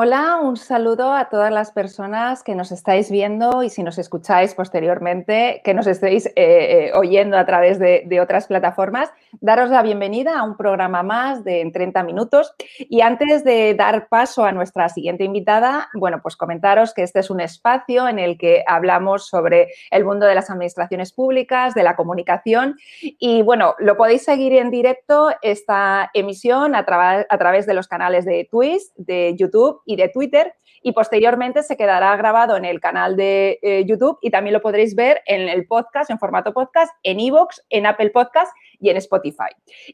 [0.00, 4.54] Hola, un saludo a todas las personas que nos estáis viendo y si nos escucháis
[4.54, 9.10] posteriormente, que nos estéis eh, eh, oyendo a través de, otras plataformas.
[9.40, 12.54] Daros la bienvenida a un programa más de en 30 minutos.
[12.78, 17.28] Y antes de dar paso a nuestra siguiente invitada, bueno, pues comentaros que este es
[17.28, 21.96] un espacio en el que hablamos sobre el mundo de las administraciones públicas, de la
[21.96, 22.76] comunicación.
[23.00, 26.86] Y bueno, lo podéis seguir en directo esta emisión a,
[27.28, 31.76] a través de los canales de Twitch, de YouTube y de Twitter y posteriormente se
[31.76, 35.66] quedará grabado en el canal de eh, YouTube y también lo podréis ver en el
[35.66, 39.48] podcast, en formato podcast, en Evox, en Apple Podcast y en Spotify.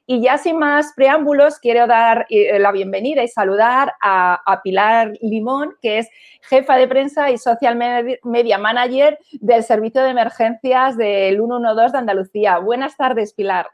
[0.06, 5.74] Y ya sin más preámbulos, quiero dar eh, la bienvenida y saludar a, Pilar Limón,
[5.80, 6.08] que es
[6.42, 7.76] jefa de prensa y social
[8.22, 12.58] media manager del Servicio de Emergencias del 112 de Andalucía.
[12.58, 13.68] Buenas tardes, Pilar.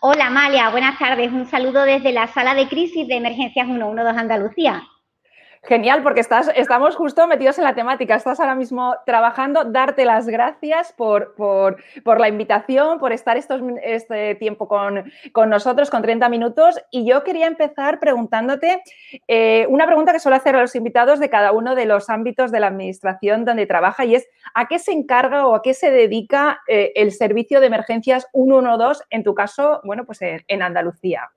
[0.00, 0.70] Hola, Amalia.
[0.70, 1.32] Buenas tardes.
[1.32, 4.82] Un saludo desde la sala de crisis de Emergencias 112 Andalucía.
[5.64, 8.16] Genial, porque estás, estamos justo metidos en la temática.
[8.16, 9.62] Estás ahora mismo trabajando.
[9.62, 11.36] Darte las gracias por,
[12.04, 15.04] la invitación, por estar estos, este tiempo con,
[15.48, 16.80] nosotros, con 30 minutos.
[16.90, 18.82] Y yo quería empezar preguntándote
[19.28, 22.50] eh, una pregunta que suelo hacer a los invitados de cada uno de los ámbitos
[22.50, 25.92] de la administración donde trabaja y es ¿a qué se encarga o a qué se
[25.92, 31.30] dedica eh, el servicio de emergencias 112, en tu caso, bueno, pues en Andalucía?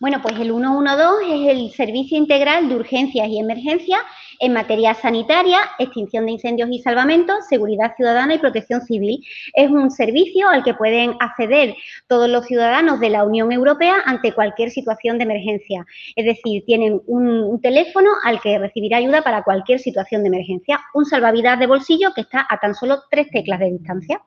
[0.00, 4.00] Bueno, pues el 112 es el servicio integral de urgencias y emergencias
[4.40, 9.24] en materia sanitaria, extinción de incendios y salvamento, seguridad ciudadana y protección civil.
[9.54, 11.74] Es un servicio al que pueden acceder
[12.06, 15.84] todos los ciudadanos de la Unión Europea ante cualquier situación de emergencia.
[16.14, 21.04] Es decir, tienen un, teléfono al que recibir ayuda para cualquier situación de emergencia, un
[21.04, 24.22] salvavidas de bolsillo que está a tan solo tres teclas de distancia.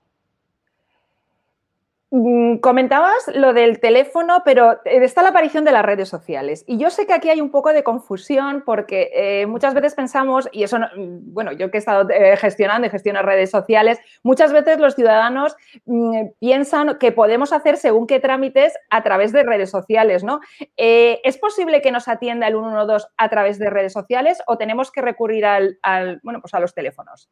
[2.14, 6.66] Mm, comentabas lo del teléfono, pero eh, está la aparición de las redes sociales.
[6.68, 10.50] Y yo sé que aquí hay un poco de confusión porque eh, muchas veces pensamos,
[10.52, 14.52] y eso, mm, bueno, yo que he estado eh, gestionando y gestiono redes sociales, muchas
[14.52, 15.56] veces los ciudadanos
[15.86, 20.42] mm, piensan que podemos hacer según qué trámites a través de redes sociales, ¿no?
[20.76, 25.02] ¿Es posible que nos atienda el 112 a través de redes sociales o tenemos que
[25.02, 25.80] recurrir al,
[26.24, 27.30] bueno, pues a los teléfonos?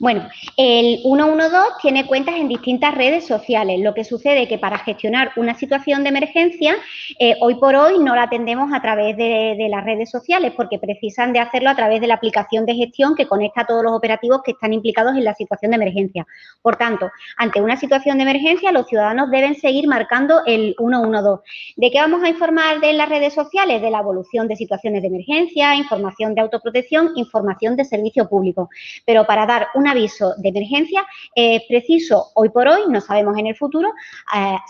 [0.00, 3.80] Bueno, el 112 tiene cuentas en distintas redes sociales.
[3.80, 6.74] Lo que sucede que para gestionar una situación de emergencia,
[7.18, 11.32] eh, hoy por hoy no la atendemos a través de, las redes sociales porque precisan
[11.32, 14.40] de hacerlo a través de la aplicación de gestión que conecta a todos los operativos
[14.42, 16.26] que están implicados en la situación de emergencia.
[16.62, 21.42] Por tanto, ante una situación de emergencia, los ciudadanos deben seguir marcando el 112.
[21.76, 23.82] ¿De qué vamos a informar de las redes sociales?
[23.82, 28.68] De la evolución de situaciones de emergencia, información de autoprotección, información de servicio público.
[29.04, 33.46] Pero para dar un aviso de emergencia es preciso hoy por hoy, no sabemos en
[33.46, 33.92] el futuro,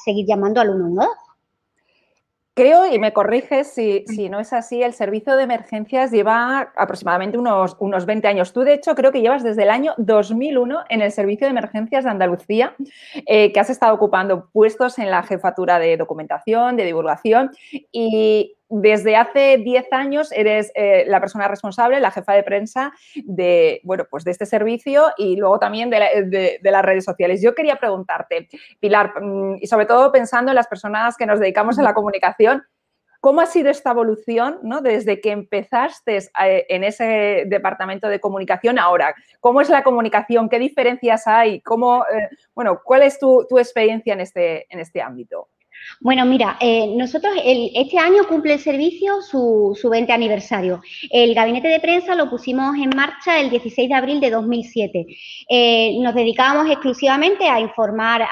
[0.05, 1.09] seguir llamando al 112.
[2.59, 7.39] Creo, y me corriges si, si, no es así, el servicio de emergencias lleva aproximadamente
[7.39, 8.53] unos, unos 20 años.
[8.53, 12.03] Tú, de hecho, creo que llevas desde el año 2001 en el servicio de emergencias
[12.03, 12.75] de Andalucía,
[13.27, 17.53] eh, que has estado ocupando puestos en la jefatura de documentación, de divulgación,
[17.93, 22.93] y, desde hace 10 años eres eh, la persona responsable, la jefa de prensa
[23.25, 27.41] de, bueno, pues de este servicio y luego también de, las redes sociales.
[27.43, 28.49] Yo quería preguntarte,
[28.79, 32.63] Pilar, mm, y sobre todo pensando en las personas que nos dedicamos a la comunicación,
[33.21, 34.83] ¿cómo ha sido esta evolución ¿no?
[34.83, 39.15] desde que empezaste eh, en ese departamento de comunicación ahora?
[39.41, 40.49] ¿Cómo es la comunicación?
[40.51, 41.63] ¿Qué diferencias hay?
[41.63, 45.49] ¿Cómo, eh, bueno, ¿Cuál es tu, tu experiencia en este, en este ámbito?
[46.01, 50.81] Bueno, mira, eh, nosotros este año cumple el servicio su, su 20 aniversario.
[51.11, 55.07] El gabinete de prensa lo pusimos en marcha el 16 de abril de 2007.
[55.49, 58.27] Eh, nos dedicábamos exclusivamente a informar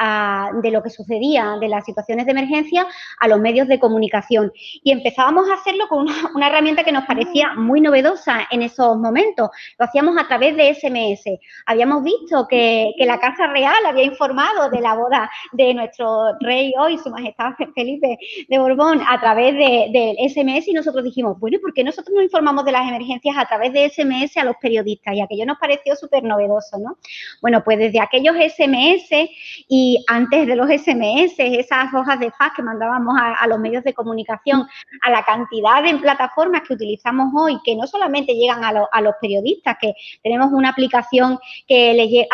[0.62, 2.86] de lo que sucedía, de las situaciones de emergencia,
[3.18, 4.53] a los medios de comunicación.
[4.82, 9.50] Y empezábamos a hacerlo con una, herramienta que nos parecía muy novedosa en esos momentos.
[9.78, 11.38] Lo hacíamos a través de SMS.
[11.66, 16.72] Habíamos visto que, que la Casa Real había informado de la boda de nuestro rey
[16.78, 17.35] hoy, su majestad
[17.74, 18.18] Felipe
[18.48, 22.22] de Borbón a través del de SMS y nosotros dijimos, bueno, ¿por qué nosotros no
[22.22, 25.15] informamos de las emergencias a través de SMS a los periodistas?
[25.15, 26.97] Y aquello nos pareció súper novedoso, ¿no?
[27.42, 29.28] Bueno, pues desde aquellos SMS
[29.68, 33.94] y antes de los SMS, esas hojas de fax que mandábamos a, los medios de
[33.94, 34.66] comunicación,
[35.03, 39.15] a la cantidad de plataformas que utilizamos hoy, que no solamente llegan a, a los
[39.21, 42.28] periodistas, que tenemos una aplicación que le,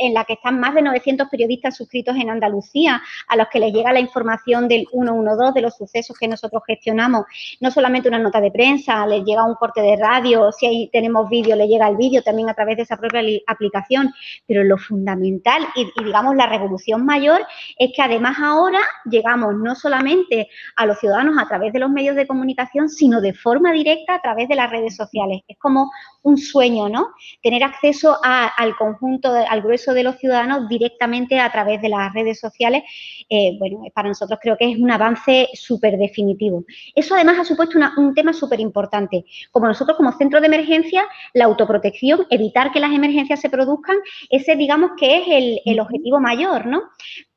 [0.00, 3.72] en la que están más de 900 periodistas suscritos en Andalucía, a los que les
[3.72, 7.24] llega la información información del 112, de los sucesos que nosotros gestionamos,
[7.60, 11.28] no solamente una nota de prensa, les llega un corte de radio, si ahí tenemos
[11.28, 14.12] vídeo, le llega el vídeo también a través de esa propia aplicación,
[14.46, 17.40] pero lo fundamental y, digamos la revolución mayor
[17.78, 22.16] es que además ahora llegamos no solamente a los ciudadanos a través de los medios
[22.16, 25.42] de comunicación, sino de forma directa a través de las redes sociales.
[25.46, 25.90] Es como
[26.22, 27.08] un sueño, ¿no?
[27.42, 32.38] Tener acceso al conjunto, al grueso de los ciudadanos directamente a través de las redes
[32.38, 32.82] sociales,
[33.28, 36.64] eh, bueno, para nosotros creo que es un avance súper definitivo.
[36.94, 39.24] Eso además ha supuesto un tema súper importante.
[39.50, 41.04] Como nosotros como centro de emergencia,
[41.34, 43.96] la autoprotección, evitar que las emergencias se produzcan,
[44.30, 46.82] ese digamos que es el, el objetivo mayor, ¿no?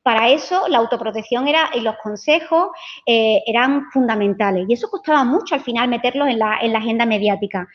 [0.06, 2.68] Para eso la autoprotección era, y los consejos
[3.06, 7.04] eh, eran fundamentales y eso costaba mucho al final meterlos en la, en la agenda
[7.06, 7.66] mediática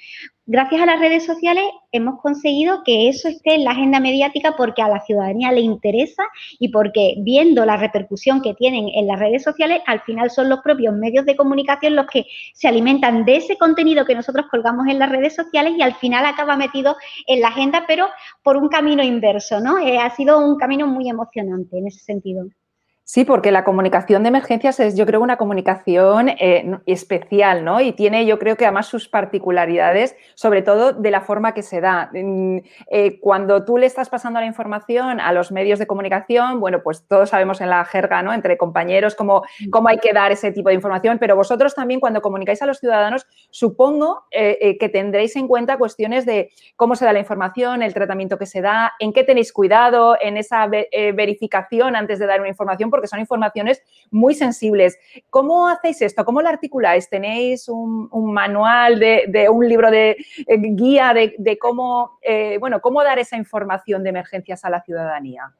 [0.51, 1.63] gracias a las redes sociales
[1.93, 6.23] hemos conseguido que eso esté en la agenda mediática porque a la ciudadanía le interesa
[6.59, 10.59] y porque viendo la repercusión que tienen en las redes sociales, al final son los
[10.59, 14.99] propios medios de comunicación los que se alimentan de ese contenido que nosotros colgamos en
[14.99, 16.97] las redes sociales y al final acaba metido
[17.27, 18.07] en la agenda, pero
[18.43, 19.79] por un camino inverso, ¿no?
[19.79, 22.49] Eh, ha sido un camino muy emocionante en ese sentido sentido.
[23.13, 27.81] Sí, porque la comunicación de emergencias es, yo creo, una comunicación eh, especial, ¿no?
[27.81, 31.81] Y tiene, yo creo que además sus particularidades, sobre todo de la forma que se
[31.81, 32.09] da.
[32.13, 32.59] Mm,
[32.89, 37.05] eh, cuando tú le estás pasando la información a los medios de comunicación, bueno, pues
[37.05, 38.31] todos sabemos en la jerga, ¿no?
[38.31, 42.21] Entre compañeros cómo, cómo hay que dar ese tipo de información, pero vosotros también cuando
[42.21, 47.11] comunicáis a los ciudadanos, supongo eh, que tendréis en cuenta cuestiones de cómo se da
[47.11, 52.17] la información, el tratamiento que se da, en qué tenéis cuidado, en esa verificación antes
[52.17, 54.97] de dar una información porque son informaciones muy sensibles.
[55.29, 56.25] ¿Cómo hacéis esto?
[56.25, 57.09] ¿Cómo lo articuláis?
[57.09, 63.19] ¿Tenéis un, manual de, un libro de eh, guía de, cómo, eh, bueno, cómo dar
[63.19, 65.53] esa información de emergencias a la ciudadanía?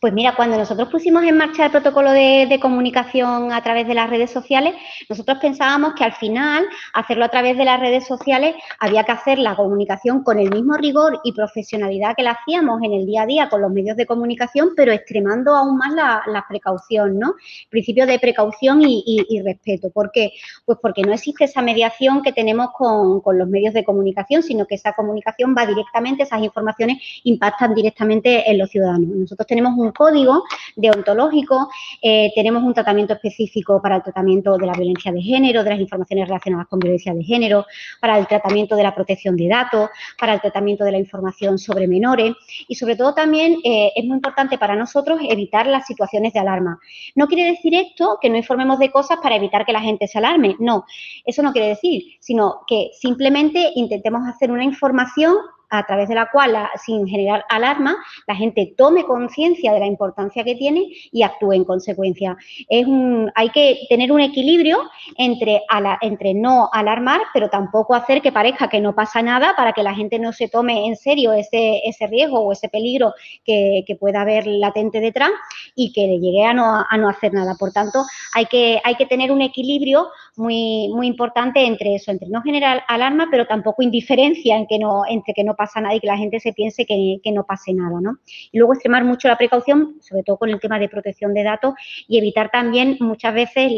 [0.00, 4.08] Pues mira, cuando nosotros pusimos en marcha el protocolo de, comunicación a través de las
[4.08, 4.74] redes sociales,
[5.08, 9.38] nosotros pensábamos que al final hacerlo a través de las redes sociales había que hacer
[9.38, 13.26] la comunicación con el mismo rigor y profesionalidad que la hacíamos en el día a
[13.26, 17.34] día con los medios de comunicación, pero extremando aún más la, precaución, ¿no?
[17.70, 19.90] Principio de precaución y, respeto.
[19.90, 20.32] ¿Por qué?
[20.64, 24.66] Pues porque no existe esa mediación que tenemos con, con los medios de comunicación, sino
[24.66, 29.08] que esa comunicación va directamente, esas informaciones impactan directamente en los ciudadanos.
[29.08, 30.44] Nosotros tenemos un código
[30.76, 31.70] deontológico,
[32.02, 35.80] eh, tenemos un tratamiento específico para el tratamiento de la violencia de género, de las
[35.80, 37.64] informaciones relacionadas con violencia de género,
[38.00, 39.88] para el tratamiento de la protección de datos,
[40.18, 42.34] para el tratamiento de la información sobre menores
[42.68, 46.78] y sobre todo también eh, es muy importante para nosotros evitar las situaciones de alarma.
[47.14, 50.18] No quiere decir esto que no informemos de cosas para evitar que la gente se
[50.18, 50.84] alarme, no,
[51.24, 55.36] eso no quiere decir, sino que simplemente intentemos hacer una información
[55.70, 57.96] a través de la cual, sin generar alarma,
[58.26, 62.36] la gente tome conciencia de la importancia que tiene y actúe en consecuencia.
[62.68, 62.86] Es
[63.34, 65.62] hay que tener un equilibrio entre,
[66.00, 69.94] entre no alarmar, pero tampoco hacer que parezca que no pasa nada para que la
[69.94, 73.14] gente no se tome en serio ese, ese riesgo o ese peligro
[73.44, 75.30] que, pueda haber latente detrás
[75.76, 77.54] y que le llegue a no, a no hacer nada.
[77.54, 78.02] Por tanto,
[78.34, 82.82] hay que, hay que tener un equilibrio muy, muy importante entre eso, entre no generar
[82.88, 86.16] alarma, pero tampoco indiferencia en que no, entre que no pasa nada y que la
[86.16, 88.18] gente se piense que, no pase nada, ¿no?
[88.52, 91.74] Y luego extremar mucho la precaución, sobre todo con el tema de protección de datos
[92.06, 93.72] y evitar también muchas veces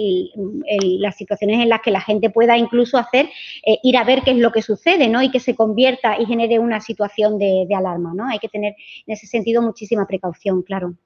[0.98, 3.30] las situaciones en las que la gente pueda incluso hacer,
[3.64, 5.22] eh, ir a ver qué es lo que sucede, ¿no?
[5.22, 8.28] Y que se convierta y genere una situación de, de alarma, ¿no?
[8.28, 8.74] Hay que tener
[9.06, 10.96] en ese sentido muchísima precaución, claro.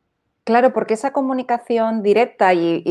[0.45, 2.83] Claro, porque esa comunicación directa y,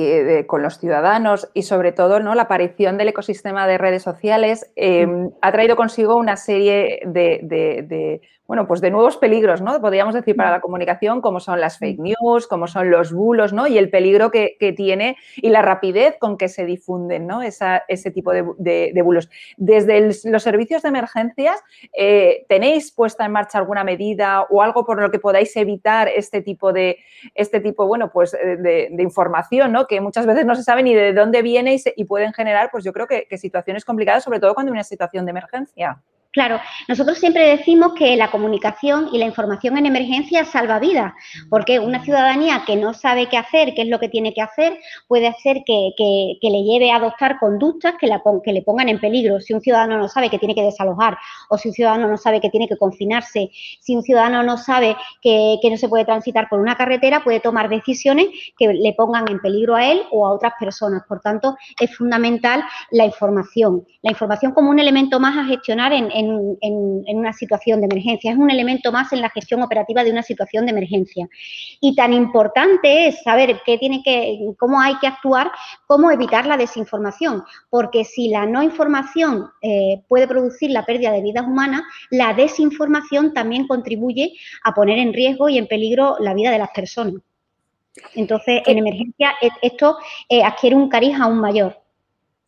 [0.46, 2.36] con los ciudadanos y sobre todo ¿no?
[2.36, 8.66] la aparición del ecosistema de redes sociales em, ha traído consigo una serie de, bueno,
[8.66, 9.80] pues de nuevos peligros, ¿no?
[9.80, 13.68] Podríamos decir para la comunicación, como son las fake news, como son los bulos, ¿no?
[13.68, 17.44] Y el peligro que, tiene y la rapidez con que se difunden, ¿no?
[17.44, 19.30] ese tipo de, bulos.
[19.58, 21.62] Desde los servicios de emergencias,
[21.94, 26.42] eh, ¿tenéis puesta en marcha alguna medida o algo por lo que podáis evitar este
[26.42, 26.98] tipo de,
[27.36, 29.86] este tipo, bueno, pues eh, de, información, ¿no?
[29.86, 32.94] Que muchas veces no se sabe ni de dónde viene y, pueden generar, pues yo
[32.94, 36.02] creo que, que situaciones complicadas, sobre todo cuando hay una situación de emergencia.
[36.32, 41.12] Claro, nosotros siempre decimos que la comunicación y la información en emergencia salva vidas,
[41.50, 44.78] porque una ciudadanía que no sabe qué hacer, qué es lo que tiene que hacer,
[45.08, 45.92] puede hacer que,
[46.40, 48.08] le lleve a adoptar conductas que,
[48.44, 49.40] que, le pongan en peligro.
[49.40, 51.18] Si un ciudadano no sabe que tiene que desalojar,
[51.50, 54.96] o si un ciudadano no sabe que tiene que confinarse, si un ciudadano no sabe
[55.24, 59.40] que, no se puede transitar por una carretera, puede tomar decisiones que le pongan en
[59.40, 61.02] peligro a él o a otras personas.
[61.08, 63.84] Por tanto, es fundamental la información.
[64.04, 68.38] La información como un elemento más a gestionar en en, una situación de emergencia, es
[68.38, 71.28] un elemento más en la gestión operativa de una situación de emergencia.
[71.80, 75.52] Y tan importante es saber qué tiene que, cómo hay que actuar,
[75.88, 81.22] cómo evitar la desinformación, porque si la no información eh, puede producir la pérdida de
[81.22, 84.34] vidas humanas, la desinformación también contribuye
[84.64, 87.22] a poner en riesgo y en peligro la vida de las personas.
[88.16, 89.98] Entonces, en emergencia e, esto
[90.28, 91.82] eh, adquiere un cariz aún mayor.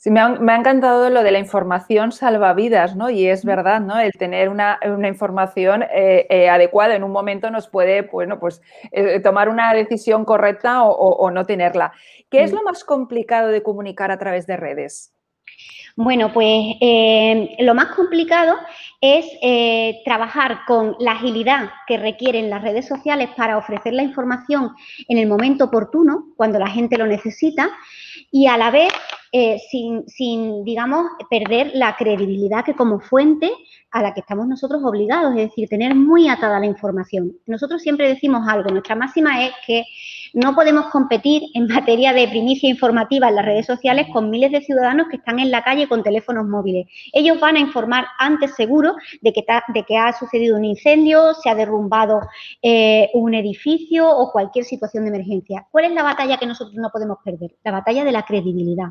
[0.02, 3.12] Sí, me ha, encantado lo de la información salvavidas, ¿no?
[3.12, 4.00] Y es verdad, ¿no?
[4.00, 8.64] El tener una, información eh, eh, adecuada en un momento nos puede, bueno, pues
[9.22, 11.92] tomar una decisión correcta o, no tenerla.
[12.32, 15.14] ¿Qué es lo más complicado de comunicar a través de redes?
[15.96, 16.78] Bueno, pues
[17.60, 18.56] lo más complicado
[19.02, 24.72] es eh, trabajar con la agilidad que requieren las redes sociales para ofrecer la información
[25.08, 27.70] en el momento oportuno, cuando la gente lo necesita,
[28.32, 28.94] y a la vez
[29.34, 33.52] eh, sin, sin, digamos, perder la credibilidad que como fuente
[33.90, 37.34] a la que estamos nosotros obligados, es decir, tener muy atada la información.
[37.48, 39.84] Nosotros siempre decimos algo, nuestra máxima es que
[40.34, 44.62] no podemos competir en materia de primicia informativa en las redes sociales con miles de
[44.62, 46.88] ciudadanos que están en la calle con teléfonos móviles.
[47.14, 52.22] Ellos van a informar antes seguro de que, ha sucedido un incendio, se ha derrumbado
[52.62, 55.68] eh, un edificio o cualquier situación de emergencia.
[55.72, 57.56] ¿Cuál es la batalla que nosotros no podemos perder?
[57.64, 58.90] La batalla de la credibilidad.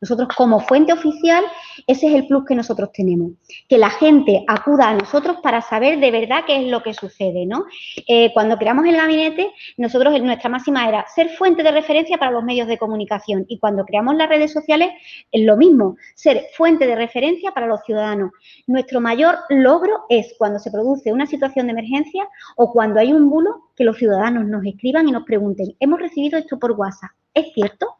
[0.00, 1.44] Nosotros como fuente oficial,
[1.86, 3.32] ese es el plus que nosotros tenemos,
[3.68, 7.46] que la gente acuda a nosotros para saber de verdad qué es lo que sucede,
[7.46, 7.64] ¿no?
[8.06, 12.44] Eh, cuando creamos el gabinete, nosotros nuestra máxima era ser fuente de referencia para los
[12.44, 14.90] medios de comunicación y cuando creamos las redes sociales
[15.32, 18.32] es lo mismo, ser fuente de referencia para los ciudadanos.
[18.66, 23.28] Nuestro mayor logro es cuando se produce una situación de emergencia o cuando hay un
[23.28, 27.52] bulo que los ciudadanos nos escriban y nos pregunten, hemos recibido esto por WhatsApp, ¿es
[27.54, 27.96] cierto?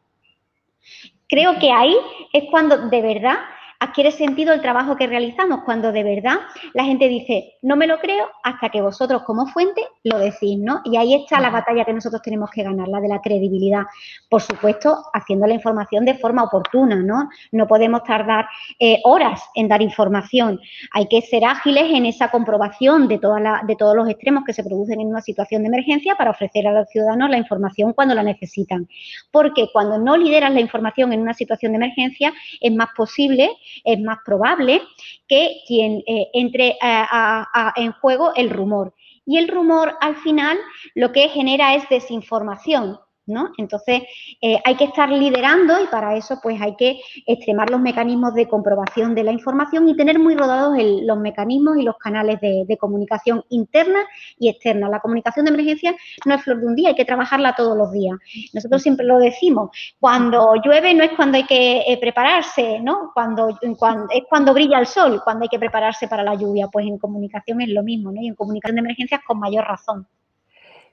[1.29, 1.95] Creo que ahí
[2.33, 3.37] es cuando de verdad
[3.79, 6.39] adquiere sentido el trabajo que realizamos cuando de verdad
[6.73, 10.81] la gente dice, no me lo creo hasta que vosotros como fuente lo decís, ¿no?
[10.83, 13.83] Y ahí está la batalla que nosotros tenemos que ganar, la de la credibilidad.
[14.29, 17.29] Por supuesto, haciendo la información de forma oportuna, ¿no?
[17.53, 18.47] No podemos tardar
[18.79, 20.59] eh, horas en dar información.
[20.91, 24.63] Hay que ser ágiles en esa comprobación de, toda de todos los extremos que se
[24.63, 28.23] producen en una situación de emergencia para ofrecer a los ciudadanos la información cuando la
[28.23, 28.89] necesitan.
[29.31, 33.49] Porque cuando no lideras la información en una situación de emergencia, es más posible
[33.83, 34.81] es más probable
[35.27, 36.77] que quien eh, entre
[37.75, 38.93] en juego el rumor.
[39.25, 40.57] Y el rumor al final
[40.95, 42.99] lo que genera es desinformación.
[43.57, 44.01] Entonces,
[44.41, 48.47] eh, hay que estar liderando y para eso pues hay que extremar los mecanismos de
[48.47, 53.43] comprobación de la información y tener muy rodados los mecanismos y los canales de, comunicación
[53.49, 53.99] interna
[54.37, 54.89] y externa.
[54.89, 55.95] La comunicación de emergencia
[56.25, 58.17] no es flor de un día, hay que trabajarla todos los días.
[58.53, 59.69] Nosotros siempre lo decimos,
[59.99, 63.11] cuando llueve no es cuando hay que eh, prepararse, ¿no?
[63.13, 66.67] Cuando, es cuando brilla el sol, cuando hay que prepararse para la lluvia.
[66.71, 68.21] Pues en comunicación es lo mismo, ¿no?
[68.21, 70.07] Y en comunicación de emergencias con mayor razón.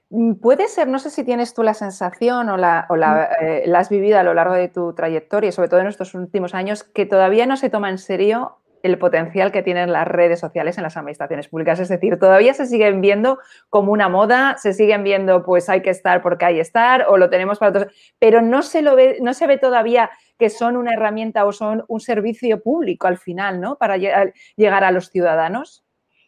[0.09, 3.43] Mm, puede ser, no sé si tienes tú la sensación o, la, mm.
[3.43, 6.53] eh, la, has vivido a lo largo de tu trayectoria, sobre todo en estos últimos
[6.53, 10.77] años, que todavía no se toma en serio el potencial que tienen las redes sociales
[10.77, 11.79] en las administraciones públicas.
[11.79, 15.89] Es decir, todavía se siguen viendo como una moda, se siguen viendo pues hay que
[15.89, 17.87] estar porque hay que estar o lo tenemos para otros,
[18.19, 21.83] pero no se, lo ve, no se ve todavía que son una herramienta o son
[21.87, 23.77] un servicio público al final, ¿no?
[23.77, 25.86] Para llegar a los ciudadanos.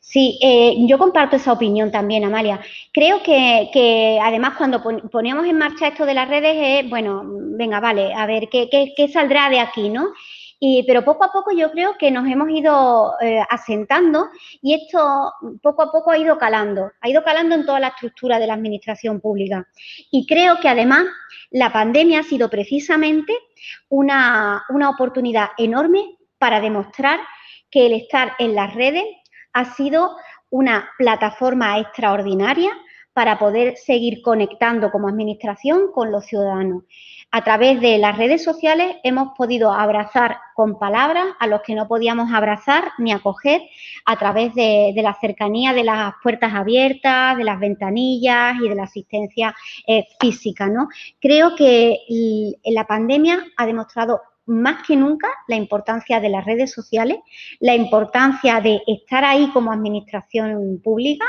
[0.10, 2.60] Sí, eh, yo comparto esa opinión también, Amalia.
[2.92, 8.26] Creo que, además cuando poníamos en marcha esto de las redes, bueno, venga, vale, a
[8.26, 10.08] ver, ¿qué, qué, saldrá de aquí, no?
[10.60, 14.30] Y, pero poco a poco yo creo que nos hemos ido eh, asentando
[14.64, 18.40] y esto poco a poco ha ido calando, ha ido calando en toda la estructura
[18.40, 19.68] de la administración pública.
[20.10, 21.06] Y creo que además
[21.52, 23.32] la pandemia ha sido precisamente
[23.90, 27.20] una oportunidad enorme para demostrar
[27.70, 29.04] que el estar en las redes
[29.54, 30.16] ha sido
[30.50, 32.72] una plataforma extraordinaria
[33.14, 36.84] para poder seguir conectando como administración con los ciudadanos.
[37.32, 41.88] A través de las redes sociales hemos podido abrazar con palabras a los que no
[41.88, 43.62] podíamos abrazar ni acoger
[44.06, 48.84] a través de, la cercanía de las puertas abiertas, de las ventanillas y de la
[48.84, 49.54] asistencia
[49.86, 50.68] eh, física.
[50.70, 50.88] ¿no?
[51.20, 52.00] Creo que
[52.64, 57.20] la pandemia ha demostrado más que nunca la importancia de las redes sociales,
[57.60, 61.26] la importancia de estar ahí como administración pública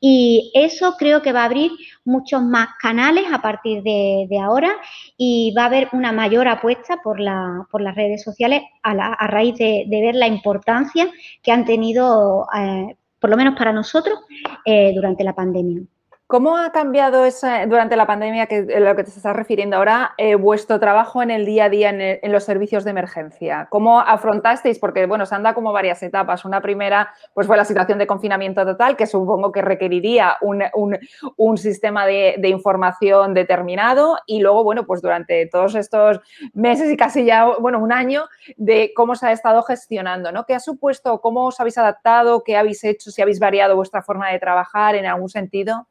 [0.00, 1.72] y eso creo que va a abrir
[2.04, 4.70] muchos más canales a partir de, ahora
[5.16, 9.56] y va a haber una mayor apuesta por, la, por las redes sociales a, raíz
[9.56, 11.10] de, ver la importancia
[11.42, 14.18] que han tenido, eh, por lo menos para nosotros,
[14.64, 15.82] eh, durante la pandemia.
[16.30, 20.36] ¿Cómo ha cambiado esa, durante la pandemia, que lo que te estás refiriendo ahora, eh,
[20.36, 23.66] vuestro trabajo en el día a día en, los servicios de emergencia?
[23.68, 24.78] ¿Cómo afrontasteis?
[24.78, 26.44] Porque, bueno, se han dado como varias etapas.
[26.44, 32.06] Una primera, pues fue la situación de confinamiento total, que supongo que requeriría un, sistema
[32.06, 34.16] de, información determinado.
[34.24, 36.20] Y luego, bueno, pues durante todos estos
[36.54, 40.46] meses y casi ya, bueno, un año, de cómo se ha estado gestionando, ¿no?
[40.46, 41.20] ¿Qué ha supuesto?
[41.20, 42.44] ¿Cómo os habéis adaptado?
[42.44, 43.10] ¿Qué habéis hecho?
[43.10, 45.88] ¿Si habéis variado vuestra forma de trabajar en algún sentido?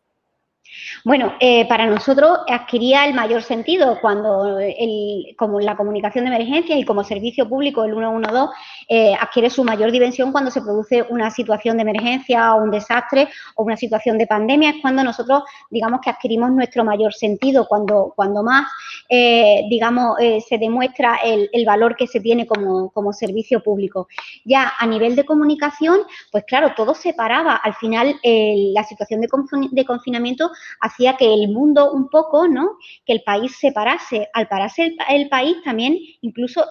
[1.03, 4.59] Bueno, eh, para nosotros adquiría el mayor sentido cuando
[5.37, 8.53] como la comunicación de emergencia y como servicio público el 112
[8.87, 13.29] eh, adquiere su mayor dimensión cuando se produce una situación de emergencia o un desastre
[13.55, 14.71] o una situación de pandemia.
[14.71, 18.67] Es cuando nosotros, digamos, que adquirimos nuestro mayor sentido, cuando, cuando más,
[19.07, 24.07] eh, digamos, se demuestra el, valor que se tiene como, servicio público.
[24.45, 25.99] Ya a nivel de comunicación,
[26.31, 27.55] pues claro, todo se paraba.
[27.55, 32.77] Al final, la situación de confinamiento hacía que el mundo un poco, ¿no?
[33.05, 34.29] Que el país se parase.
[34.33, 36.65] Al pararse el, país también incluso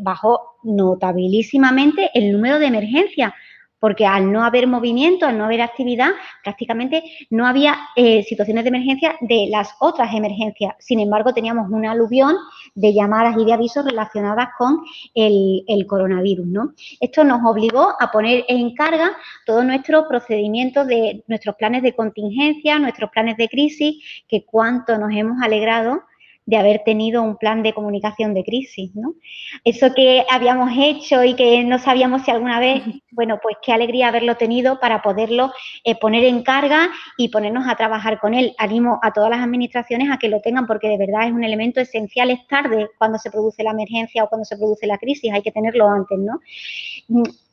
[0.00, 3.32] bajó notabilísimamente el número de emergencias
[3.80, 6.10] porque al no haber movimiento, al no haber actividad,
[6.42, 10.74] prácticamente no había eh, situaciones de emergencia de las otras emergencias.
[10.78, 12.36] Sin embargo, teníamos un aluvión
[12.74, 14.78] de llamadas y de avisos relacionadas con
[15.14, 16.46] el, coronavirus.
[17.00, 19.16] Esto nos obligó a poner en carga
[19.46, 25.10] todo nuestro procedimiento de nuestros planes de contingencia, nuestros planes de crisis, que cuánto nos
[25.12, 26.02] hemos alegrado
[26.48, 29.12] de haber tenido un plan de comunicación de crisis, ¿no?
[29.64, 34.08] Eso que habíamos hecho y que no sabíamos si alguna vez, bueno, pues qué alegría
[34.08, 35.52] haberlo tenido para poderlo
[35.84, 36.88] eh, poner en carga
[37.18, 38.54] y ponernos a trabajar con él.
[38.56, 41.82] Animo a todas las administraciones a que lo tengan porque de verdad es un elemento
[41.82, 42.30] esencial.
[42.30, 45.52] Es tarde cuando se produce la emergencia o cuando se produce la crisis, hay que
[45.52, 46.40] tenerlo antes, ¿no?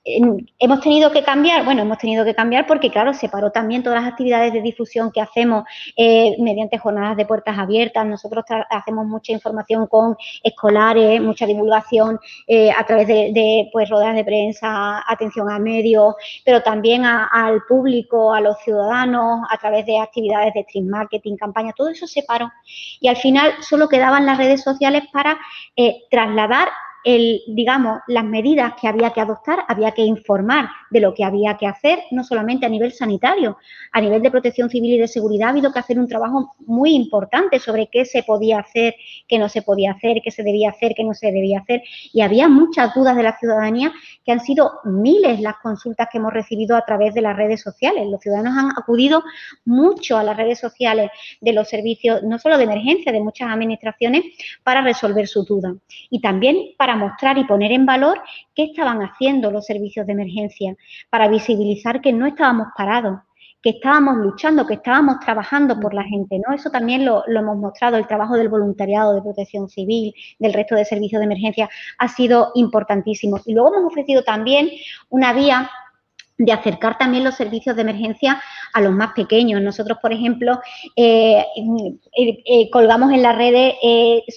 [0.06, 4.04] Hemos tenido que cambiar, bueno, hemos tenido que cambiar porque, claro, se paró también todas
[4.04, 5.64] las actividades de difusión que hacemos
[5.98, 8.06] eh, mediante jornadas de puertas abiertas.
[8.06, 14.24] Nosotros hacemos mucha información con escolares, mucha divulgación eh, a través de, pues, rodadas de
[14.24, 16.14] prensa, atención a medios,
[16.46, 21.74] pero también al público, a los ciudadanos, a través de actividades de stream marketing, campaña,
[21.76, 22.52] todo eso se paró.
[23.00, 25.38] Y al final solo quedaban las redes sociales para
[25.76, 26.70] eh, trasladar
[27.06, 31.68] digamos, las medidas que había que adoptar, había que informar de lo que había que
[31.68, 33.58] hacer, no solamente a nivel sanitario,
[33.92, 36.96] a nivel de protección civil y de seguridad ha habido que hacer un trabajo muy
[36.96, 38.96] importante sobre qué se podía hacer,
[39.28, 41.84] qué no se podía hacer, qué se debía hacer, qué no se debía hacer.
[42.12, 43.94] Y había muchas dudas de la ciudadanía
[44.26, 48.08] que han sido miles las consultas que hemos recibido a través de las redes sociales.
[48.08, 49.24] Los ciudadanos han acudido
[49.64, 54.24] mucho a las redes sociales de los servicios, no solo de emergencia, de muchas administraciones,
[54.64, 55.76] para resolver sus dudas.
[56.10, 58.22] Y también para mostrar y poner en valor
[58.54, 60.76] qué estaban haciendo los servicios de emergencia,
[61.10, 63.20] para visibilizar que no estábamos parados,
[63.62, 66.54] que estábamos luchando, que estábamos trabajando por la gente, ¿no?
[66.54, 70.76] Eso también lo, lo, hemos mostrado, el trabajo del voluntariado, de protección civil, del resto
[70.76, 73.40] de servicios de emergencia, ha sido importantísimo.
[73.44, 74.70] Y luego hemos ofrecido también
[75.10, 75.70] una vía
[76.38, 78.42] de acercar también los servicios de emergencia
[78.76, 79.62] a los más pequeños.
[79.62, 80.60] Nosotros, por ejemplo,
[80.98, 81.46] eh,
[82.18, 83.76] eh, eh, colgamos en las redes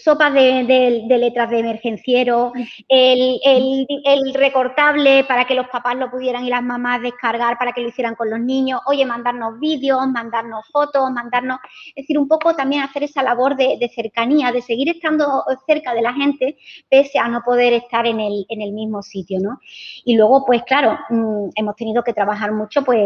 [0.04, 2.52] sopas de, letras de emergenciero,
[2.88, 7.88] el, recortable para que los papás lo pudieran y las mamás descargar para que lo
[7.88, 12.82] hicieran con los niños, oye, mandarnos vídeos, mandarnos fotos, mandarnos, es decir, un poco también
[12.82, 16.56] hacer esa labor de, cercanía, de seguir estando cerca de la gente,
[16.88, 19.58] pese a no poder estar en el, en el mismo sitio, ¿no?
[20.04, 23.00] Y luego, pues claro, mm, hemos tenido que trabajar mucho pues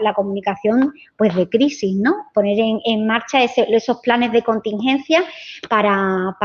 [0.00, 0.69] la comunicación
[1.16, 2.14] pues de crisis, ¿no?
[2.34, 5.24] Poner en, marcha esos planes de contingencia
[5.68, 6.36] para,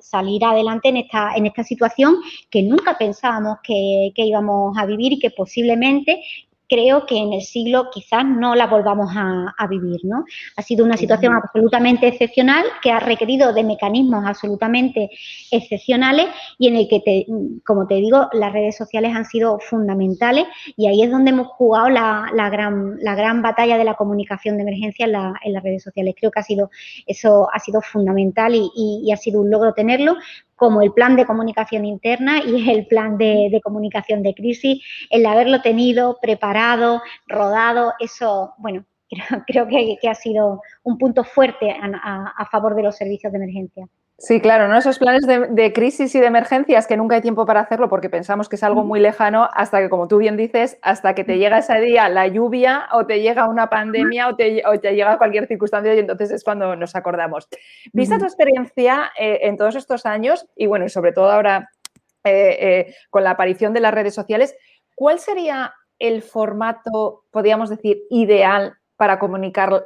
[0.00, 2.16] salir adelante en esta, en esta situación
[2.50, 6.22] que nunca pensábamos que, que íbamos a vivir y que posiblemente
[6.72, 10.24] creo que en el siglo quizás no la volvamos a, vivir, ¿no?
[10.56, 15.10] Ha sido una situación absolutamente excepcional que ha requerido de mecanismos absolutamente
[15.50, 17.26] excepcionales y en el que,
[17.64, 21.90] como te digo, las redes sociales han sido fundamentales y ahí es donde hemos jugado
[21.90, 26.14] la, gran, la gran batalla de la comunicación de emergencia en, las redes sociales.
[26.18, 26.70] Creo que ha sido,
[27.06, 30.16] eso ha sido fundamental y ha sido un logro tenerlo,
[30.62, 35.60] como el plan de comunicación interna y el plan de, comunicación de crisis, el haberlo
[35.60, 38.84] tenido preparado, rodado, eso, bueno,
[39.48, 43.88] creo, que, ha sido un punto fuerte a favor de los servicios de emergencia.
[44.24, 44.78] Sí, claro, ¿no?
[44.78, 48.48] Esos planes de, crisis y de emergencias que nunca hay tiempo para hacerlo porque pensamos
[48.48, 51.58] que es algo muy lejano hasta que, como tú bien dices, hasta que te llega
[51.58, 54.62] ese día la lluvia o te llega una pandemia o te,
[54.94, 57.48] llega cualquier circunstancia y entonces es cuando nos acordamos.
[57.92, 61.70] Vista tu experiencia eh, en todos estos años y bueno, y sobre todo ahora
[62.22, 64.54] eh, eh, con la aparición de las redes sociales,
[64.94, 69.84] ¿cuál sería el formato, podríamos decir, ideal para comunicar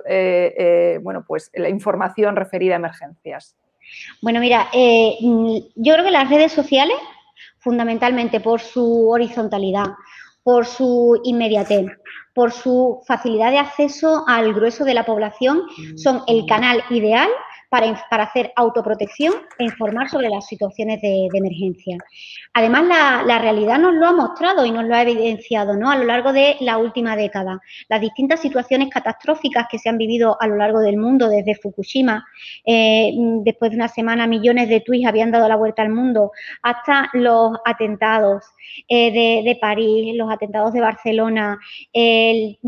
[1.00, 3.56] bueno, pues, la información referida a emergencias?
[4.20, 6.96] Bueno, mira, eh, yo creo que las redes sociales,
[7.58, 9.86] fundamentalmente por su horizontalidad,
[10.42, 11.86] por su inmediatez,
[12.34, 15.62] por su facilidad de acceso al grueso de la población,
[15.96, 17.28] son el canal ideal
[17.68, 21.98] para, para hacer autoprotección e informar sobre las situaciones de, emergencia.
[22.54, 25.90] Además, la, realidad nos lo ha mostrado y nos lo ha evidenciado ¿no?
[25.90, 27.60] a lo largo de la última década.
[27.88, 32.24] Las distintas situaciones catastróficas que se han vivido a lo largo del mundo, desde Fukushima,
[32.64, 37.10] eh, después de una semana millones de tweets habían dado la vuelta al mundo, hasta
[37.12, 38.44] los atentados
[38.88, 41.58] eh, de, París, los atentados de Barcelona,
[41.92, 42.58] el,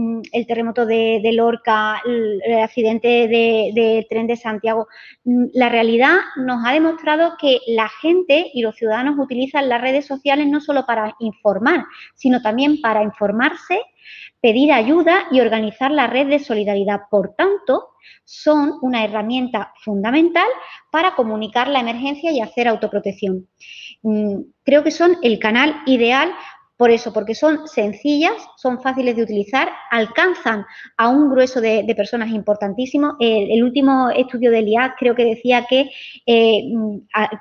[0.47, 4.88] terremoto de, Lorca, el, accidente del tren de Santiago.
[5.25, 10.07] Mm, la realidad nos ha demostrado que la gente y los ciudadanos utilizan las redes
[10.07, 13.81] sociales no solo para informar, sino también para informarse,
[14.41, 17.03] pedir ayuda y organizar la red de solidaridad.
[17.11, 17.89] Por tanto,
[18.25, 20.49] son una herramienta fundamental
[20.91, 23.49] para comunicar la emergencia y hacer autoprotección.
[24.03, 26.33] Mm, creo que son el canal ideal
[26.79, 30.65] por eso, porque son sencillas, son fáciles de utilizar, alcanzan
[30.97, 33.17] a un grueso de, personas importantísimo.
[33.19, 35.91] El, último estudio del IAC creo que decía que
[36.25, 36.71] eh,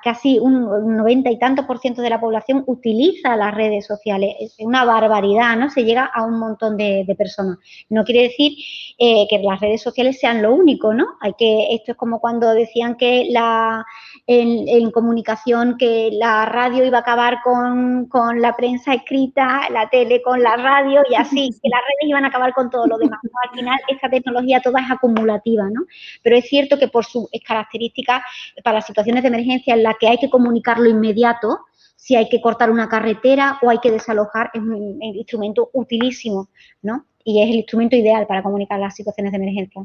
[0.02, 4.34] casi un 90 y tanto por ciento de la población utiliza las redes sociales.
[4.40, 5.70] Es una barbaridad, ¿no?
[5.70, 7.58] Se llega a un montón de, personas.
[7.90, 8.54] No quiere decir
[8.98, 11.06] eh, que las redes sociales sean lo único, ¿no?
[11.20, 13.86] Hay que, esto es como cuando decían que la,
[14.26, 20.22] en, comunicación que la radio iba a acabar con, con la prensa escrita la tele
[20.22, 23.20] con la radio y así, que las redes iban a acabar con todo lo demás.
[23.48, 25.82] Al final, esta tecnología toda es acumulativa, ¿no?
[26.22, 28.22] Pero es cierto que por sus características,
[28.64, 31.60] para situaciones de emergencia en las que hay que comunicar lo inmediato,
[31.96, 36.48] si hay que cortar una carretera o hay que desalojar, es un, instrumento utilísimo,
[36.80, 37.04] ¿no?
[37.24, 39.82] Y es el instrumento ideal para comunicar las situaciones de emergencia.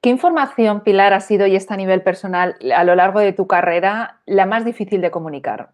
[0.00, 3.48] ¿Qué información, Pilar, ha sido y está a nivel personal a lo largo de tu
[3.48, 5.72] carrera la más difícil de comunicar?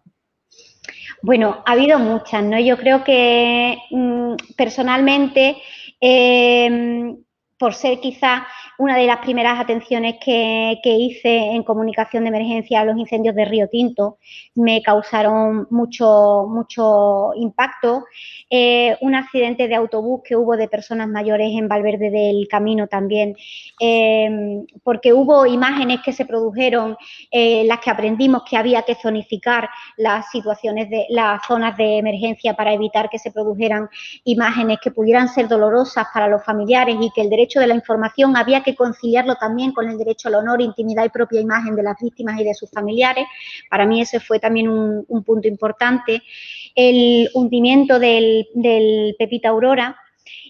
[1.21, 2.59] Bueno, ha habido muchas, ¿no?
[2.59, 5.57] Yo creo que mm, personalmente,
[5.99, 7.17] em,
[7.57, 8.45] por ser quizá
[8.77, 13.45] una de las primeras atenciones que, hice en comunicación de emergencia a los incendios de
[13.45, 14.17] Río Tinto
[14.55, 18.05] me causaron mucho, mucho impacto.
[18.49, 23.35] Eh, un accidente de autobús que hubo de personas mayores en Valverde del Camino también,
[23.79, 26.97] eh, porque hubo imágenes que se produjeron,
[27.31, 32.53] eh, las que aprendimos que había que zonificar las situaciones de las zonas de emergencia
[32.53, 33.89] para evitar que se produjeran
[34.23, 38.35] imágenes que pudieran ser dolorosas para los familiares y que el derecho de la información
[38.35, 41.95] había que conciliarlo también con el derecho al honor, intimidad y propia imagen de las
[42.01, 43.25] víctimas y de sus familiares.
[43.69, 46.21] Para mí ese fue también un, punto importante.
[46.75, 48.47] El hundimiento del,
[49.17, 49.97] Pepita Aurora,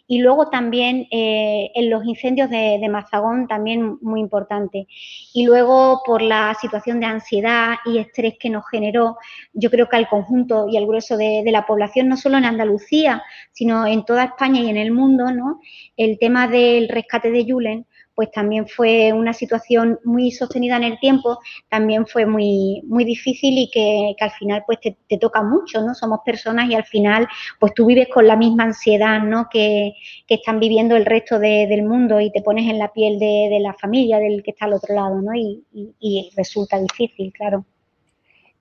[0.08, 4.88] y luego también eh, en los incendios de, Mazagón, también muy importante.
[5.34, 9.18] Y luego por la situación de ansiedad y estrés que nos generó,
[9.54, 12.46] yo creo que al conjunto y al grueso de, de, la población, no solo en
[12.46, 15.60] Andalucía, sino en toda España y en el mundo, ¿no?
[15.98, 21.00] el tema del rescate de Julen pues también fue una situación muy sostenida en el
[21.00, 25.94] tiempo, también fue muy, muy difícil y que, al final pues te, toca mucho, ¿no?
[25.94, 27.28] Somos personas y al final
[27.60, 29.48] pues tú vives con la misma ansiedad, ¿no?
[29.52, 29.94] Que,
[30.28, 34.20] están viviendo el resto del mundo y te pones en la piel de, la familia
[34.20, 35.32] del que está al otro lado, ¿no?
[35.36, 37.66] y resulta difícil, claro.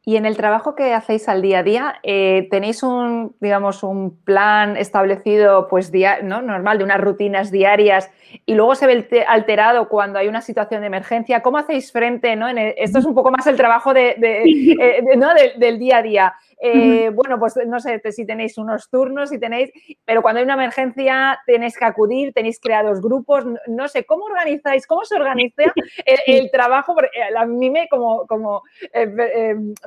[0.07, 4.19] Y en el trabajo que hacéis al día a día, eh, ¿tenéis un, digamos, un
[4.23, 5.90] plan establecido, pues,
[6.23, 6.43] ¿no?
[6.43, 8.11] normal, de unas rutinas diarias
[8.45, 11.40] y luego se ve alterado cuando hay una situación de emergencia?
[11.40, 12.49] ¿Cómo hacéis frente, ¿no?
[12.49, 15.31] esto es un poco más el trabajo de, eh, ¿no?
[15.57, 16.35] del día a día.
[16.61, 19.71] Eh, bueno, pues no sé si tenéis unos turnos, si tenéis,
[20.05, 24.87] pero cuando hay una emergencia tenéis que acudir, tenéis creados grupos, no, sé, ¿cómo organizáis,
[24.87, 25.62] cómo se organiza
[26.27, 26.95] el, trabajo?
[26.95, 28.62] Porque a mí me, como, como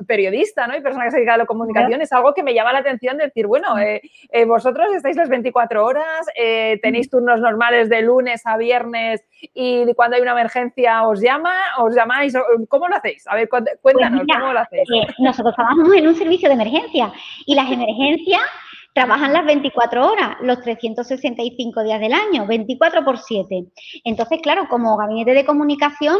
[0.06, 0.76] periodista ¿no?
[0.76, 3.18] y persona que se dedica a la comunicación, es algo que me llama la atención
[3.18, 4.00] de decir, bueno, eh,
[4.30, 9.92] eh, vosotros estáis las 24 horas, eh, tenéis turnos normales de lunes a viernes y
[9.94, 12.34] cuando hay una emergencia os llama, os llamáis,
[12.68, 13.26] ¿cómo lo hacéis?
[13.26, 14.88] A ver, cuéntanos, pues ¿cómo lo hacéis?
[15.18, 16.67] nosotros trabajamos en un servicio de emergencia
[17.46, 18.42] y las emergencias
[18.98, 23.66] trabajan las 24 horas, los 365 días del año, 24 por 7.
[24.02, 26.18] Entonces, claro, como gabinete de comunicación,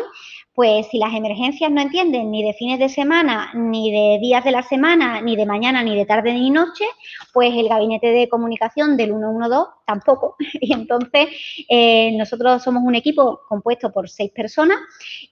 [0.54, 4.52] pues si las emergencias no entienden ni de fines de semana, ni de días de
[4.52, 6.84] la semana, ni de mañana, ni de tarde, ni noche,
[7.32, 10.37] pues el gabinete de comunicación del 112 tampoco.
[10.61, 11.29] Y entonces
[11.68, 14.77] eh, nosotros somos un equipo compuesto por seis personas,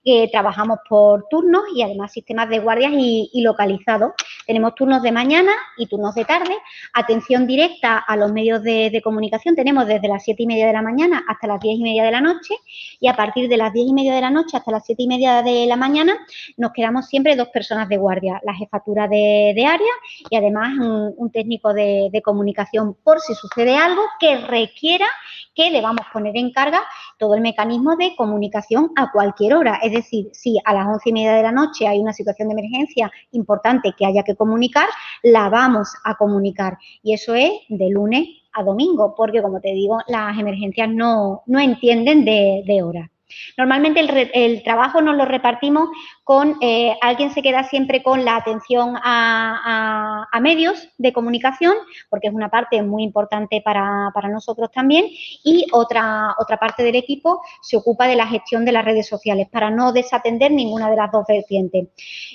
[0.03, 4.13] que trabajamos por turnos y además sistemas de guardias y, localizados.
[4.47, 6.55] Tenemos turnos de mañana y turnos de tarde,
[6.93, 9.55] atención directa a los medios de, comunicación.
[9.55, 12.11] Tenemos desde las siete y media de la mañana hasta las diez y media de
[12.11, 12.55] la noche
[12.99, 15.07] y a partir de las diez y media de la noche hasta las siete y
[15.07, 16.17] media de la mañana
[16.57, 19.93] nos quedamos siempre dos personas de guardia, la jefatura de, área
[20.29, 25.05] y además un, técnico de, de comunicación por si sucede algo que requiera
[25.53, 26.81] que le vamos a poner en carga
[27.17, 29.79] todo el mecanismo de comunicación a cualquier hora.
[29.81, 32.53] Es decir, si a las once y media de la noche hay una situación de
[32.53, 34.87] emergencia importante que haya que comunicar,
[35.23, 36.77] la vamos a comunicar.
[37.01, 42.25] Y eso es de lunes a domingo, porque como te digo, las emergencias no, entienden
[42.25, 43.11] de, de hora.
[43.57, 43.99] Normalmente
[44.33, 45.89] el, trabajo nos lo repartimos
[46.23, 51.73] con, eh, alguien se queda siempre con la atención a, medios de comunicación,
[52.09, 55.05] porque es una parte muy importante para, nosotros también,
[55.43, 59.47] y otra, otra parte del equipo se ocupa de la gestión de las redes sociales,
[59.51, 61.87] para no desatender ninguna de las dos vertientes.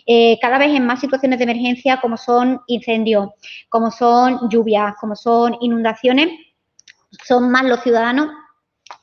[0.06, 3.30] Eh, cada vez en más situaciones de emergencia, como son incendios,
[3.68, 6.28] como son lluvias, como son inundaciones,
[7.24, 8.28] son más los ciudadanos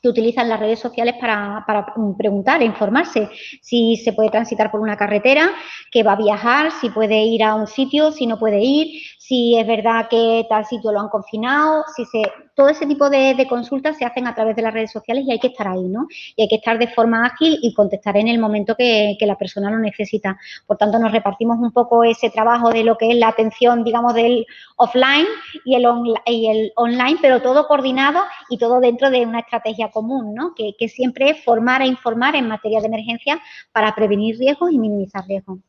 [0.01, 3.29] que utilizan las redes sociales para, para, preguntar e informarse.
[3.61, 5.51] Si se puede transitar por una carretera,
[5.91, 9.55] que va a viajar, si puede ir a un sitio, si no puede ir, si
[9.59, 12.23] es verdad que tal sitio lo han confinado, si se
[12.55, 15.39] todo ese tipo de, consultas se hacen a través de las redes sociales y hay
[15.39, 16.07] que estar ahí, ¿no?
[16.35, 19.69] Y hay que estar de forma ágil y contestar en el momento que, la persona
[19.69, 20.35] lo necesita.
[20.65, 24.15] Por tanto, nos repartimos un poco ese trabajo de lo que es la atención, digamos,
[24.15, 25.27] del offline
[25.63, 25.85] y el,
[26.25, 30.55] y el online, pero todo coordinado y todo dentro de una estrategia común, ¿no?
[30.55, 33.39] Que, que siempre es formar e informar en materia de emergencia
[33.71, 35.59] para prevenir riesgos y minimizar riesgos.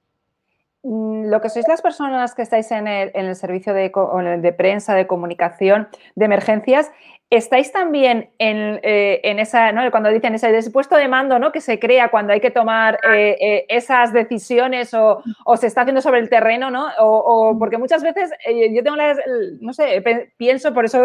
[0.83, 3.93] Mm, lo que sois las personas que estáis en el, servicio de,
[4.40, 6.90] de, prensa, de comunicación, de emergencias,
[7.31, 9.88] ¿Estáis también en, eh, esa, ¿no?
[9.93, 11.53] cuando dicen ese puesto de mando ¿no?
[11.53, 15.23] que se crea cuando hay que tomar eh, eh, esas decisiones o,
[15.57, 16.88] se está haciendo sobre el terreno, ¿no?
[16.99, 18.31] O, porque muchas veces
[18.73, 19.19] yo tengo las,
[19.61, 20.03] no sé,
[20.37, 21.05] pienso, por eso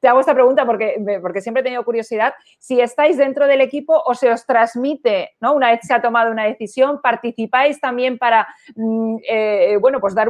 [0.00, 4.02] te hago esta pregunta, porque, porque siempre he tenido curiosidad, si estáis dentro del equipo
[4.04, 5.54] o se os transmite, ¿no?
[5.54, 9.16] Una vez se ha tomado una decisión, participáis también para, mm,
[9.80, 10.28] bueno, pues dar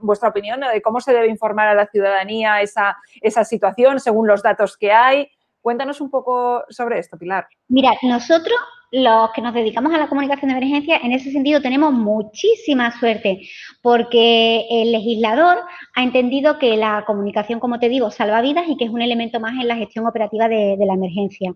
[0.00, 4.42] vuestra opinión de cómo se debe informar a la ciudadanía esa, esa situación según los
[4.42, 5.28] datos que hay.
[5.60, 7.46] Cuéntanos un poco sobre esto, Pilar.
[7.68, 8.56] Mira, nosotros
[8.92, 13.40] los que nos dedicamos a la comunicación de emergencia, en ese sentido tenemos muchísima suerte,
[13.82, 15.58] porque el legislador
[15.94, 19.40] ha entendido que la comunicación, como te digo, salva vidas y que es un elemento
[19.40, 21.52] más en la gestión operativa de, la emergencia.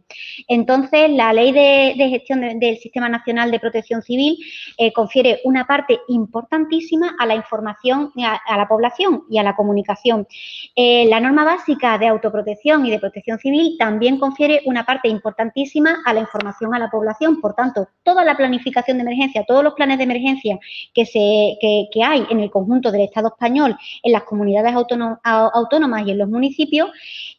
[0.48, 4.38] Entonces, la ley de, gestión del Sistema Nacional de Protección Civil
[4.76, 10.26] eh, confiere una parte importantísima a la información, a, la población y a la comunicación.
[10.74, 16.02] Eh, la norma básica de autoprotección y de protección civil también confiere una parte importantísima
[16.04, 19.74] a la información a la población por tanto, toda la planificación de emergencia, todos los
[19.74, 20.58] planes de emergencia
[20.94, 26.10] que, se, que, hay en el conjunto del Estado español, en las comunidades autónomas y
[26.10, 26.90] en los municipios,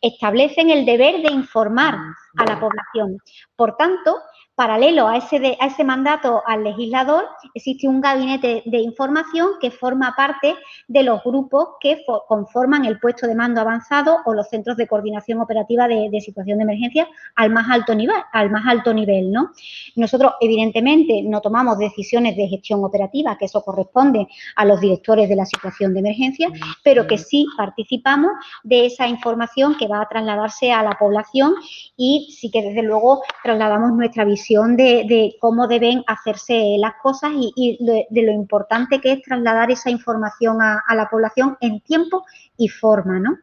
[0.02, 1.96] establecen el deber de informar
[2.38, 3.18] a la población.
[3.56, 4.18] Por tanto,
[4.54, 10.14] Paralelo a ese, a ese mandato al legislador, existe un gabinete de información que forma
[10.16, 10.56] parte
[10.90, 15.40] de los grupos que conforman el puesto de mando avanzado o los centros de coordinación
[15.40, 19.52] operativa de, situación de emergencia al más alto nivel, al más alto nivel, ¿no?
[19.96, 25.38] Nosotros, evidentemente, no tomamos decisiones de gestión operativa, que eso corresponde a los directores de
[25.38, 26.50] la situación de emergencia,
[26.84, 28.32] pero que sí participamos
[28.64, 31.56] de esa información que va a trasladarse a la población
[31.96, 37.78] y sí que desde luego trasladamos nuestra visión de, cómo deben hacerse las cosas y,
[37.80, 42.26] de, lo importante que es trasladar esa información a, la población en tiempo
[42.58, 43.38] y forma, ¿no?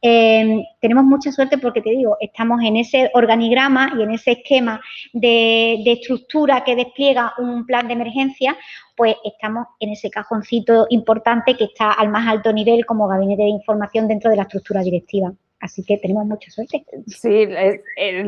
[0.00, 4.80] Em, tenemos mucha suerte porque te digo, estamos en ese organigrama y en ese esquema
[5.12, 8.56] de, de, estructura que despliega un plan de emergencia,
[8.96, 13.48] pues estamos en ese cajoncito importante que está al más alto nivel como gabinete de
[13.48, 15.32] información dentro de la estructura directiva.
[15.66, 16.84] Así que tenemos mucha suerte.
[17.08, 17.48] Sí,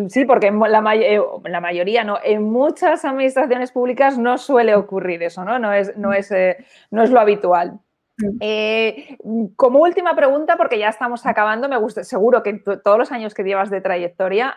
[0.08, 5.44] sí porque la, eh, la, mayoría, no, en muchas administraciones públicas no suele ocurrir eso,
[5.44, 5.60] ¿no?
[5.60, 6.56] No es, no es, eh,
[6.90, 7.78] no es lo habitual.
[8.16, 8.38] Mm.
[8.40, 9.18] Eh,
[9.54, 13.44] como última pregunta, porque ya estamos acabando, me gusta, seguro que todos los años que
[13.44, 14.56] llevas de trayectoria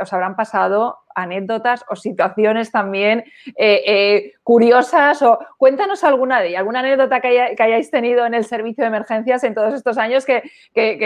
[0.00, 3.24] os habrán pasado anécdotas o situaciones también
[3.56, 8.44] eh, eh, curiosas o cuéntanos alguna de ellas, alguna anécdota que, hayáis tenido en el
[8.44, 10.42] servicio de emergencias en todos estos años que,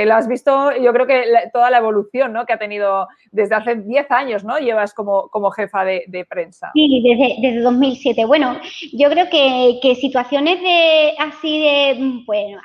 [0.07, 2.47] lo has visto, yo creo que toda la evolución ¿no?
[2.47, 4.59] que ha tenido desde hace 10 años, ¿no?
[4.59, 6.71] Llevas como, como jefa de, prensa.
[6.75, 8.25] Sí, desde, desde 2007.
[8.25, 8.57] Bueno,
[8.93, 12.59] yo creo que, situaciones de así de, bueno,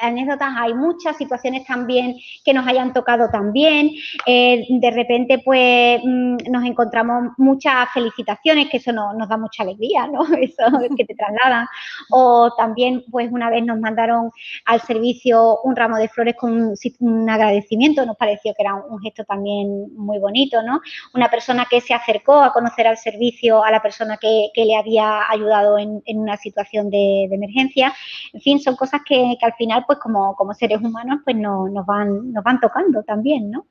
[0.00, 3.90] anécdotas hay muchas, situaciones también que nos hayan tocado también.
[4.26, 9.62] Eh, de repente, pues mm, nos encontramos encontramos muchas felicitaciones, que eso nos da mucha
[9.62, 10.22] alegría, ¿no?
[10.44, 10.64] Eso
[10.96, 11.66] que te trasladan.
[12.10, 14.30] O también, pues una vez nos mandaron
[14.66, 19.24] al servicio un ramo de flores con un, agradecimiento, nos pareció que era un, gesto
[19.24, 20.80] también muy bonito, ¿no?
[21.14, 25.30] Una persona que se acercó a conocer al servicio a la persona que, le había
[25.30, 27.92] ayudado en, una situación de, emergencia.
[28.32, 31.86] En fin, son cosas que, al final, pues como, como seres humanos, pues no, nos,
[31.86, 33.66] van, nos van tocando también, ¿no?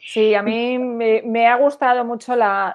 [0.00, 2.74] Sí, a mí me, ha gustado mucho la,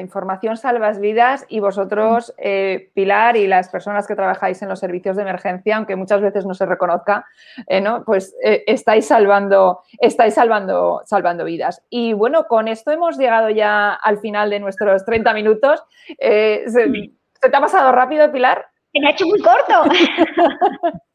[0.00, 5.16] información Salvas Vidas y vosotros, eh, Pilar, y las personas que trabajáis en los servicios
[5.16, 7.26] de emergencia, aunque muchas veces no se reconozca,
[7.66, 8.04] eh, ¿no?
[8.04, 11.82] pues eh, estáis, salvando, estáis salvando, salvando vidas.
[11.90, 15.82] Y bueno, con esto hemos llegado ya al final de nuestros 30 minutos.
[16.18, 18.66] ¿se, ¿Se te ha pasado rápido, Pilar?
[18.92, 19.84] Se me ha hecho muy corto.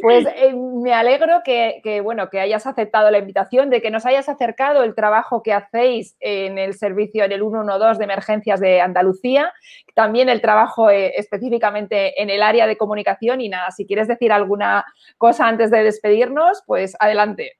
[0.00, 4.28] Pues eh, me alegro que, bueno, que hayas aceptado la invitación, de que nos hayas
[4.28, 9.52] acercado el trabajo que hacéis en el servicio, en el 112 de emergencias de Andalucía,
[9.94, 14.32] también el trabajo eh, específicamente en el área de comunicación y nada, si quieres decir
[14.32, 14.84] alguna
[15.16, 17.57] cosa antes de despedirnos, pues adelante.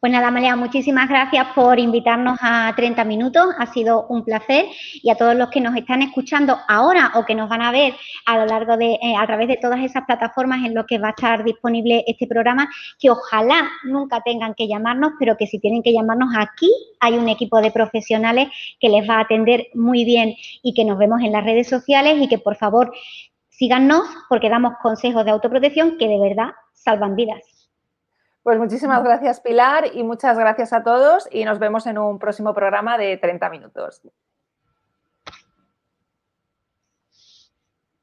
[0.00, 3.54] Pues nada, María, muchísimas gracias por invitarnos a 30 minutos.
[3.56, 4.66] Ha sido un placer.
[5.00, 7.94] Y a todos los que nos están escuchando ahora o que nos van a ver
[8.26, 11.08] a lo largo de, eh, a través de todas esas plataformas en lo que va
[11.08, 12.68] a estar disponible este programa,
[12.98, 17.28] que ojalá nunca tengan que llamarnos, pero que si tienen que llamarnos aquí, hay un
[17.28, 18.48] equipo de profesionales
[18.80, 22.18] que les va a atender muy bien y que nos vemos en las redes sociales
[22.20, 22.92] y que por favor
[23.50, 27.51] síganos porque damos consejos de autoprotección que de verdad salvan vidas.
[28.42, 32.52] Pues muchísimas gracias Pilar y muchas gracias a todos y nos vemos en un próximo
[32.54, 34.02] programa de 30 minutos.